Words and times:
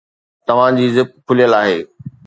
توهان 0.47 0.71
جي 0.79 0.87
زپ 0.95 1.09
کليل 1.27 1.53
آهي 1.61 1.77